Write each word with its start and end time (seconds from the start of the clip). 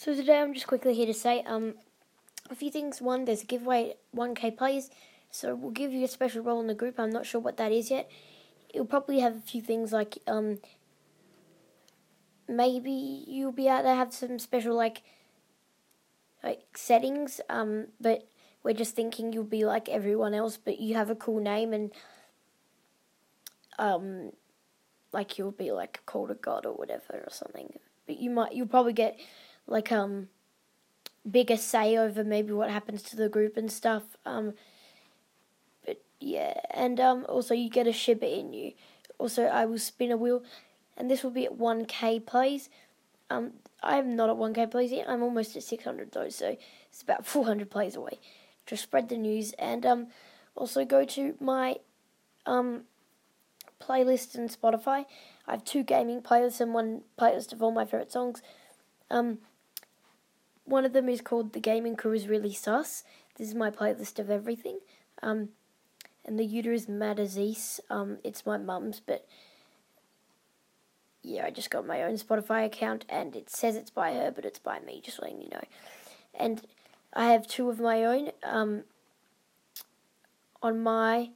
So 0.00 0.14
today 0.14 0.40
I'm 0.40 0.54
just 0.54 0.66
quickly 0.66 0.94
here 0.94 1.04
to 1.04 1.12
say 1.12 1.42
um 1.42 1.74
a 2.48 2.54
few 2.54 2.70
things. 2.70 3.02
One, 3.02 3.26
there's 3.26 3.42
a 3.42 3.44
giveaway 3.44 3.96
1k 4.16 4.56
plays, 4.56 4.88
so 5.30 5.54
we'll 5.54 5.72
give 5.72 5.92
you 5.92 6.02
a 6.06 6.08
special 6.08 6.42
role 6.42 6.58
in 6.62 6.68
the 6.68 6.74
group. 6.74 6.98
I'm 6.98 7.10
not 7.10 7.26
sure 7.26 7.38
what 7.38 7.58
that 7.58 7.70
is 7.70 7.90
yet. 7.90 8.10
It'll 8.72 8.86
probably 8.86 9.20
have 9.20 9.36
a 9.36 9.40
few 9.40 9.60
things 9.60 9.92
like 9.92 10.16
um 10.26 10.60
maybe 12.48 12.90
you'll 13.28 13.52
be 13.52 13.68
able 13.68 13.82
to 13.82 13.94
have 13.94 14.14
some 14.14 14.38
special 14.38 14.74
like 14.74 15.02
like 16.42 16.62
settings 16.74 17.42
um 17.50 17.88
but 18.00 18.26
we're 18.62 18.80
just 18.82 18.96
thinking 18.96 19.34
you'll 19.34 19.44
be 19.44 19.66
like 19.66 19.90
everyone 19.90 20.32
else 20.32 20.56
but 20.56 20.80
you 20.80 20.94
have 20.94 21.10
a 21.10 21.14
cool 21.14 21.40
name 21.40 21.74
and 21.74 21.90
um 23.78 24.32
like 25.12 25.36
you'll 25.36 25.50
be 25.50 25.70
like 25.70 26.00
called 26.06 26.30
a 26.30 26.34
god 26.48 26.64
or 26.64 26.72
whatever 26.72 27.22
or 27.22 27.28
something 27.30 27.78
but 28.06 28.18
you 28.18 28.30
might 28.30 28.54
you'll 28.54 28.66
probably 28.66 28.94
get 28.94 29.20
like 29.66 29.92
um 29.92 30.28
bigger 31.28 31.56
say 31.56 31.96
over 31.96 32.24
maybe 32.24 32.52
what 32.52 32.70
happens 32.70 33.02
to 33.02 33.16
the 33.16 33.28
group 33.28 33.56
and 33.56 33.70
stuff. 33.70 34.02
Um, 34.24 34.54
but 35.84 36.02
yeah, 36.18 36.54
and 36.70 36.98
um, 37.00 37.26
also 37.28 37.54
you 37.54 37.68
get 37.70 37.86
a 37.86 37.92
Shiba 37.92 38.26
Inu. 38.26 38.74
Also, 39.18 39.44
I 39.44 39.66
will 39.66 39.78
spin 39.78 40.10
a 40.10 40.16
wheel, 40.16 40.42
and 40.96 41.10
this 41.10 41.22
will 41.22 41.30
be 41.30 41.44
at 41.44 41.56
one 41.56 41.84
k 41.84 42.18
plays. 42.18 42.70
Um, 43.28 43.52
I'm 43.82 44.16
not 44.16 44.30
at 44.30 44.36
one 44.36 44.54
k 44.54 44.66
plays 44.66 44.92
yet. 44.92 45.08
I'm 45.08 45.22
almost 45.22 45.56
at 45.56 45.62
six 45.62 45.84
hundred 45.84 46.12
though, 46.12 46.30
so 46.30 46.56
it's 46.88 47.02
about 47.02 47.26
four 47.26 47.44
hundred 47.44 47.70
plays 47.70 47.96
away. 47.96 48.18
Just 48.66 48.82
spread 48.82 49.08
the 49.08 49.16
news, 49.16 49.52
and 49.58 49.84
um, 49.84 50.06
also 50.54 50.84
go 50.84 51.04
to 51.04 51.34
my 51.40 51.76
um 52.46 52.84
playlist 53.80 54.34
in 54.34 54.48
Spotify. 54.48 55.04
I 55.46 55.52
have 55.52 55.64
two 55.64 55.82
gaming 55.82 56.22
playlists 56.22 56.60
and 56.60 56.72
one 56.72 57.02
playlist 57.18 57.52
of 57.52 57.62
all 57.62 57.72
my 57.72 57.84
favorite 57.84 58.12
songs. 58.12 58.42
Um, 59.10 59.38
one 60.70 60.84
of 60.84 60.92
them 60.92 61.08
is 61.08 61.20
called 61.20 61.52
The 61.52 61.60
Gaming 61.60 61.96
Crew 61.96 62.12
is 62.12 62.28
Really 62.28 62.54
Sus. 62.54 63.02
This 63.36 63.48
is 63.48 63.54
my 63.54 63.70
playlist 63.70 64.18
of 64.18 64.30
everything. 64.30 64.78
Um, 65.22 65.50
and 66.24 66.38
the 66.38 66.44
user 66.44 66.72
is 66.72 66.86
Madaziz. 66.86 67.80
Um, 67.90 68.18
it's 68.22 68.46
my 68.46 68.56
mum's, 68.56 69.00
but 69.04 69.26
yeah, 71.22 71.44
I 71.44 71.50
just 71.50 71.70
got 71.70 71.86
my 71.86 72.02
own 72.04 72.16
Spotify 72.16 72.64
account 72.64 73.04
and 73.08 73.34
it 73.34 73.50
says 73.50 73.74
it's 73.74 73.90
by 73.90 74.14
her, 74.14 74.30
but 74.30 74.44
it's 74.44 74.60
by 74.60 74.78
me, 74.80 75.00
just 75.04 75.20
letting 75.20 75.42
you 75.42 75.48
know. 75.50 75.64
And 76.34 76.62
I 77.12 77.32
have 77.32 77.48
two 77.48 77.68
of 77.68 77.80
my 77.80 78.04
own. 78.04 78.30
Um, 78.44 78.84
on 80.62 80.82
my 80.82 81.30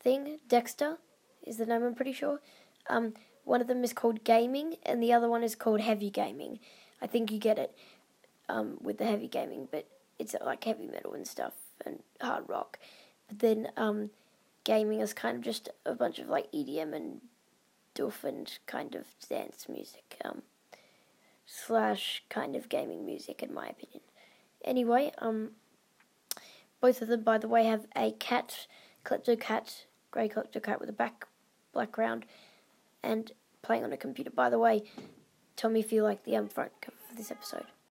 thing, 0.00 0.38
Dexter 0.48 0.96
is 1.46 1.58
the 1.58 1.66
name, 1.66 1.82
I'm 1.82 1.94
pretty 1.94 2.12
sure. 2.12 2.40
Um, 2.88 3.14
one 3.44 3.60
of 3.60 3.66
them 3.66 3.84
is 3.84 3.92
called 3.92 4.24
Gaming, 4.24 4.76
and 4.86 5.02
the 5.02 5.12
other 5.12 5.28
one 5.28 5.42
is 5.42 5.54
called 5.54 5.80
Heavy 5.80 6.10
Gaming. 6.10 6.58
I 7.02 7.06
think 7.06 7.30
you 7.30 7.38
get 7.38 7.58
it 7.58 7.76
um, 8.48 8.78
with 8.80 8.98
the 8.98 9.06
heavy 9.06 9.28
gaming, 9.28 9.68
but 9.70 9.86
it's 10.18 10.34
like 10.44 10.64
heavy 10.64 10.86
metal 10.86 11.14
and 11.14 11.26
stuff 11.26 11.54
and 11.84 12.00
hard 12.20 12.48
rock. 12.48 12.78
But 13.28 13.40
then 13.40 13.68
um, 13.76 14.10
gaming 14.64 15.00
is 15.00 15.12
kind 15.12 15.38
of 15.38 15.42
just 15.42 15.68
a 15.84 15.94
bunch 15.94 16.18
of 16.18 16.28
like 16.28 16.50
EDM 16.52 16.94
and 16.94 17.20
doof 17.94 18.24
and 18.24 18.58
kind 18.66 18.94
of 18.94 19.06
dance 19.28 19.66
music 19.68 20.16
um, 20.24 20.42
slash 21.46 22.22
kind 22.28 22.56
of 22.56 22.68
gaming 22.68 23.04
music, 23.04 23.42
in 23.42 23.52
my 23.52 23.66
opinion. 23.66 24.00
Anyway, 24.64 25.12
um, 25.18 25.50
both 26.80 27.02
of 27.02 27.08
them, 27.08 27.22
by 27.22 27.38
the 27.38 27.48
way, 27.48 27.64
have 27.64 27.86
a 27.96 28.12
cat, 28.12 28.66
Klepto 29.04 29.38
cat, 29.38 29.86
grey 30.10 30.28
Klepto 30.28 30.62
cat 30.62 30.80
with 30.80 30.88
a 30.88 30.92
back 30.92 31.26
background, 31.74 32.24
and 33.02 33.32
playing 33.62 33.84
on 33.84 33.92
a 33.92 33.96
computer. 33.96 34.30
By 34.30 34.50
the 34.50 34.58
way, 34.58 34.84
tell 35.56 35.70
me 35.70 35.80
if 35.80 35.92
you 35.92 36.02
like 36.02 36.24
the 36.24 36.36
um, 36.36 36.48
front 36.48 36.72
cover 36.80 36.96
for 37.08 37.16
this 37.16 37.30
episode. 37.30 37.72